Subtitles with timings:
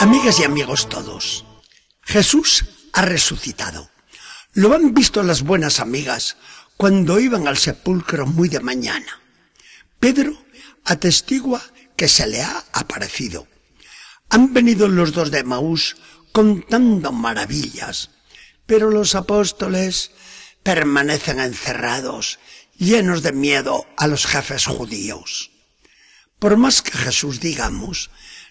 [0.00, 1.44] Amigas y amigos todos,
[2.02, 3.90] Jesús ha resucitado.
[4.52, 6.36] Lo han visto las buenas amigas
[6.76, 9.20] cuando iban al sepulcro muy de mañana.
[9.98, 10.40] Pedro
[10.84, 11.60] atestigua
[11.96, 13.48] que se le ha aparecido.
[14.30, 15.96] Han venido los dos de Maús
[16.30, 18.10] contando maravillas,
[18.66, 20.12] pero los apóstoles
[20.62, 22.38] permanecen encerrados,
[22.76, 25.50] llenos de miedo a los jefes judíos.
[26.38, 28.10] Por más que Jesús digamos,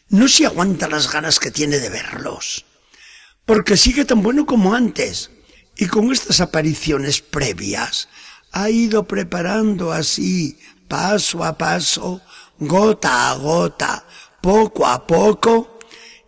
[0.10, 2.66] no se aguanta las ganas que tiene de verlos,
[3.46, 5.32] porque sigue tan bueno como antes,
[5.76, 8.10] y con estas apariciones previas
[8.52, 12.22] ha ido preparando así, paso a paso,
[12.58, 14.06] gota a gota,
[14.42, 15.80] poco a poco,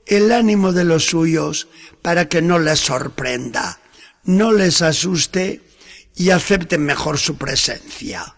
[0.05, 1.67] el ánimo de los suyos
[2.01, 3.79] para que no les sorprenda,
[4.23, 5.61] no les asuste
[6.15, 8.35] y acepten mejor su presencia.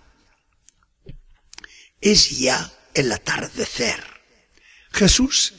[1.99, 4.10] Es ya el atardecer.
[4.92, 5.53] Jesús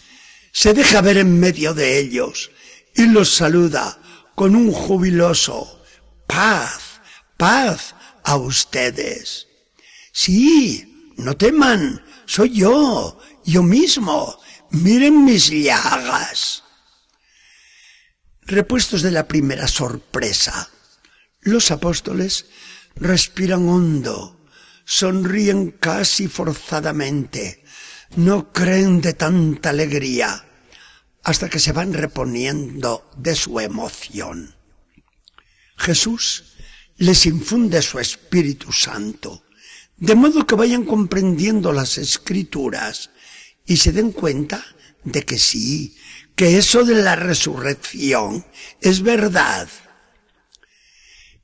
[0.53, 2.51] se deja ver en medio de ellos
[2.95, 3.99] y los saluda
[4.35, 5.83] con un jubiloso
[6.27, 7.01] paz,
[7.37, 7.95] paz
[8.25, 9.49] a ustedes.
[10.13, 14.39] Sí, no teman, soy yo, yo mismo,
[14.71, 16.65] miren mis llagas.
[18.43, 20.69] Repuestos de la primera sorpresa,
[21.41, 22.47] los apóstoles
[22.95, 24.47] respiran hondo,
[24.85, 27.65] sonríen casi forzadamente,
[28.17, 30.45] no creen de tanta alegría,
[31.23, 34.55] hasta que se van reponiendo de su emoción.
[35.77, 36.55] Jesús
[36.97, 39.45] les infunde su Espíritu Santo,
[39.97, 43.11] de modo que vayan comprendiendo las escrituras
[43.65, 44.65] y se den cuenta
[45.05, 45.97] de que sí,
[46.35, 48.45] que eso de la resurrección
[48.81, 49.69] es verdad.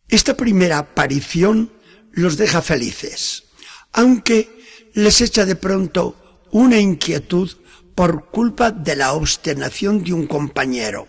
[0.09, 1.73] Esta primera aparición
[2.13, 3.45] los deja felices,
[3.93, 4.51] aunque
[4.95, 7.57] les echa de pronto una inquietud
[7.95, 11.09] por culpa de la obstinación de un compañero.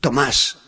[0.00, 0.58] Tomás,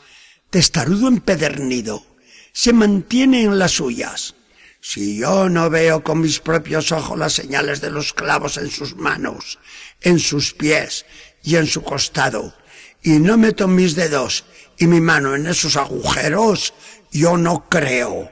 [0.50, 2.04] testarudo empedernido,
[2.52, 4.34] se mantiene en las suyas.
[4.80, 8.96] Si yo no veo con mis propios ojos las señales de los clavos en sus
[8.96, 9.58] manos,
[10.00, 11.06] en sus pies
[11.42, 12.54] y en su costado,
[13.02, 14.44] y no meto mis dedos
[14.78, 16.74] y mi mano en esos agujeros,
[17.10, 18.30] yo no creo.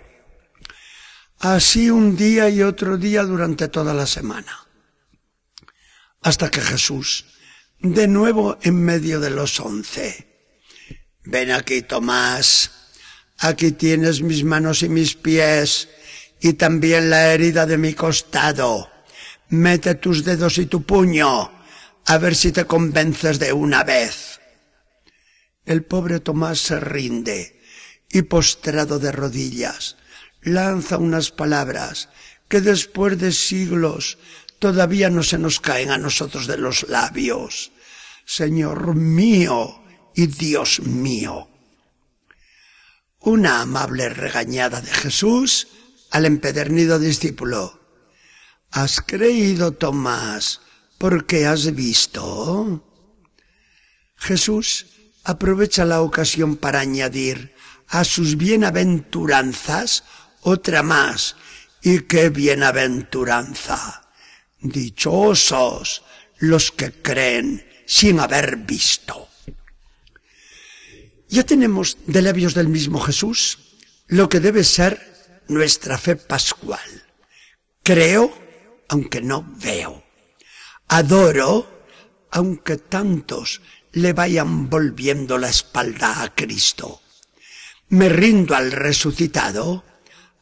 [1.39, 4.70] Así un día y otro día durante toda la semana.
[6.23, 7.25] Hasta que Jesús,
[7.79, 10.27] de nuevo en medio de los once,
[11.25, 12.71] ven aquí Tomás,
[13.39, 15.89] aquí tienes mis manos y mis pies,
[16.41, 18.91] y también la herida de mi costado.
[19.49, 21.51] Mete tus dedos y tu puño,
[22.07, 24.41] a ver si te convences de una vez.
[25.65, 27.61] El pobre Tomás se rinde
[28.11, 29.97] y postrado de rodillas,
[30.43, 32.09] lanza unas palabras
[32.49, 34.19] que después de siglos
[34.61, 37.73] todavía no se nos caen a nosotros de los labios.
[38.25, 39.83] Señor mío
[40.15, 41.49] y Dios mío.
[43.19, 45.67] Una amable regañada de Jesús
[46.13, 47.81] al empedernido discípulo.
[48.71, 50.61] ¿Has creído, Tomás,
[50.99, 52.85] porque has visto?
[54.17, 54.87] Jesús
[55.25, 57.55] aprovecha la ocasión para añadir
[57.89, 60.05] a sus bienaventuranzas
[60.43, 61.37] otra más.
[61.83, 64.00] ¿Y qué bienaventuranza?
[64.61, 66.03] Dichosos
[66.39, 69.29] los que creen sin haber visto.
[71.29, 73.59] Ya tenemos de labios del mismo Jesús
[74.09, 77.05] lo que debe ser nuestra fe pascual.
[77.83, 78.37] Creo
[78.89, 80.05] aunque no veo.
[80.89, 81.87] Adoro
[82.31, 83.61] aunque tantos
[83.93, 87.01] le vayan volviendo la espalda a Cristo.
[87.89, 89.85] Me rindo al resucitado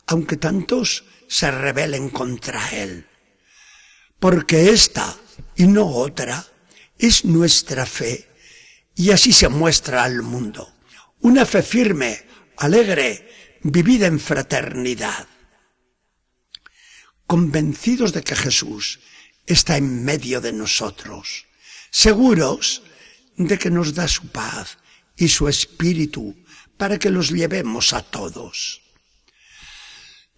[0.07, 3.08] aunque tantos se rebelen contra él.
[4.19, 5.17] Porque esta
[5.57, 6.45] y no otra
[6.99, 8.29] es nuestra fe
[8.95, 10.75] y así se muestra al mundo.
[11.21, 12.27] Una fe firme,
[12.57, 15.27] alegre, vivida en fraternidad.
[17.27, 19.01] Convencidos de que Jesús
[19.47, 21.47] está en medio de nosotros,
[21.91, 22.83] seguros
[23.37, 24.79] de que nos da su paz
[25.17, 26.37] y su espíritu
[26.77, 28.83] para que los llevemos a todos.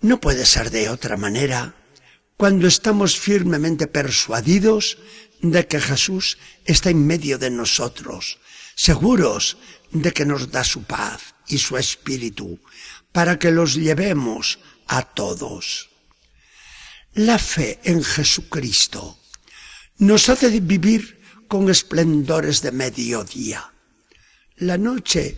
[0.00, 1.74] No puede ser de otra manera
[2.40, 4.96] cuando estamos firmemente persuadidos
[5.42, 8.40] de que Jesús está en medio de nosotros,
[8.74, 9.58] seguros
[9.92, 12.58] de que nos da su paz y su espíritu
[13.12, 15.90] para que los llevemos a todos.
[17.12, 19.18] La fe en Jesucristo
[19.98, 23.70] nos hace vivir con esplendores de mediodía.
[24.56, 25.36] La noche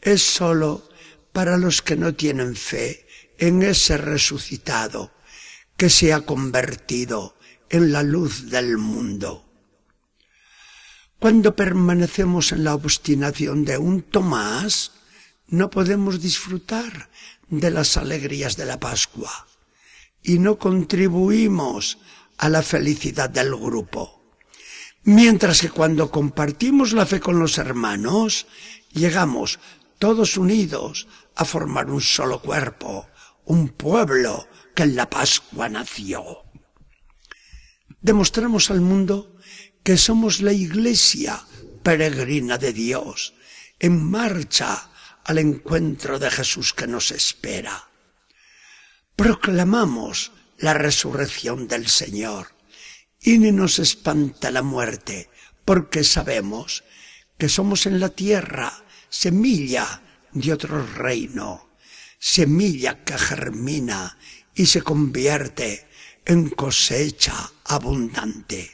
[0.00, 0.88] es sólo
[1.32, 3.04] para los que no tienen fe
[3.36, 5.15] en ese resucitado
[5.76, 7.36] que se ha convertido
[7.68, 9.44] en la luz del mundo.
[11.18, 14.92] Cuando permanecemos en la obstinación de un Tomás,
[15.48, 17.10] no podemos disfrutar
[17.48, 19.46] de las alegrías de la Pascua
[20.22, 21.98] y no contribuimos
[22.38, 24.22] a la felicidad del grupo.
[25.04, 28.46] Mientras que cuando compartimos la fe con los hermanos,
[28.92, 29.60] llegamos
[29.98, 31.06] todos unidos
[31.36, 33.08] a formar un solo cuerpo,
[33.46, 36.44] un pueblo que en la Pascua nació.
[38.00, 39.36] Demostramos al mundo
[39.82, 41.42] que somos la iglesia
[41.82, 43.34] peregrina de Dios,
[43.78, 44.90] en marcha
[45.24, 47.88] al encuentro de Jesús que nos espera.
[49.14, 52.48] Proclamamos la resurrección del Señor
[53.20, 55.30] y ni nos espanta la muerte,
[55.64, 56.84] porque sabemos
[57.38, 58.72] que somos en la tierra
[59.08, 60.02] semilla
[60.32, 61.70] de otro reino,
[62.18, 64.18] semilla que germina
[64.54, 65.86] y se convierte
[66.24, 68.70] en cosecha abundante.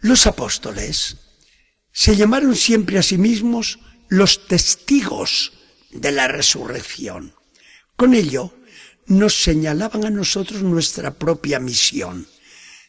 [0.00, 1.16] Los apóstoles
[1.92, 3.78] se llamaron siempre a sí mismos
[4.08, 5.52] los testigos
[5.90, 7.34] de la resurrección.
[7.96, 8.54] Con ello
[9.06, 12.26] nos señalaban a nosotros nuestra propia misión,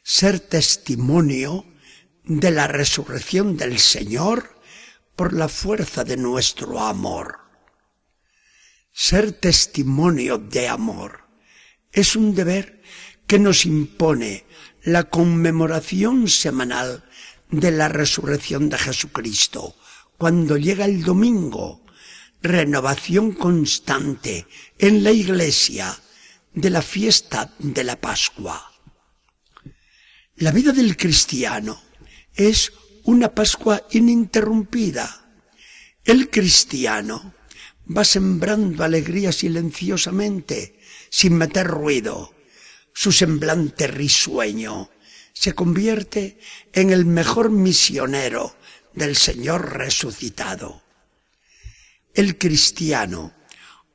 [0.03, 1.65] ser testimonio
[2.23, 4.59] de la resurrección del Señor
[5.15, 7.46] por la fuerza de nuestro amor.
[8.99, 11.29] Ser testimonio de amor
[11.91, 12.81] es un deber
[13.27, 14.43] que nos impone
[14.81, 17.07] la conmemoración semanal
[17.51, 19.75] de la resurrección de Jesucristo,
[20.17, 21.85] cuando llega el domingo,
[22.41, 24.47] renovación constante
[24.79, 25.95] en la iglesia
[26.55, 28.73] de la fiesta de la Pascua.
[30.37, 31.79] La vida del cristiano
[32.33, 32.73] es
[33.03, 35.29] una Pascua ininterrumpida.
[36.03, 37.36] El cristiano
[37.95, 40.79] va sembrando alegría silenciosamente,
[41.09, 42.33] sin meter ruido.
[42.93, 44.89] Su semblante risueño
[45.33, 46.39] se convierte
[46.73, 48.55] en el mejor misionero
[48.93, 50.81] del Señor resucitado.
[52.13, 53.33] El cristiano,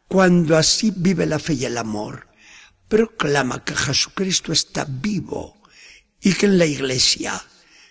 [0.07, 2.29] cuando así vive la fe y el amor,
[2.89, 5.61] proclama que Jesucristo está vivo
[6.21, 7.43] y que en la iglesia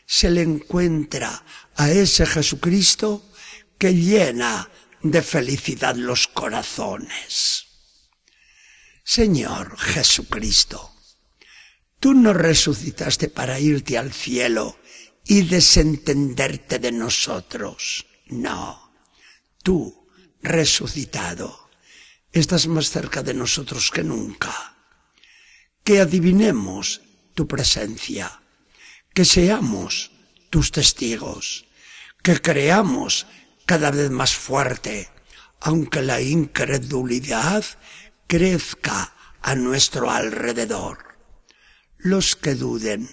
[0.06, 1.44] se le encuentra
[1.76, 3.30] a ese Jesucristo
[3.78, 4.70] que llena
[5.04, 7.66] de felicidad los corazones.
[9.04, 10.94] Señor Jesucristo,
[12.00, 14.78] tú no resucitaste para irte al cielo
[15.26, 18.06] y desentenderte de nosotros.
[18.28, 18.94] No,
[19.64, 20.08] tú,
[20.42, 21.70] resucitado,
[22.32, 24.78] estás más cerca de nosotros que nunca.
[25.84, 27.02] Que adivinemos
[27.34, 28.42] tu presencia
[29.14, 30.12] que seamos
[30.50, 31.66] tus testigos,
[32.24, 33.28] que creamos
[33.66, 35.10] cada vez más fuerte,
[35.60, 37.64] aunque la incredulidad
[38.28, 41.18] crezca a nuestro alrededor.
[41.98, 43.10] Los que duden,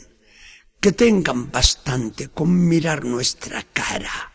[0.81, 4.33] que tengan bastante con mirar nuestra cara.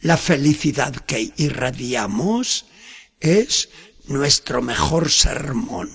[0.00, 2.66] La felicidad que irradiamos
[3.20, 3.68] es
[4.06, 5.90] nuestro mejor sermón.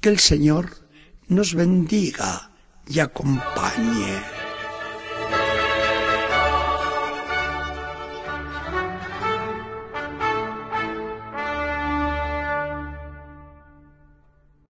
[0.00, 0.88] Que el Señor
[1.28, 2.52] nos bendiga
[2.86, 4.37] y acompañe.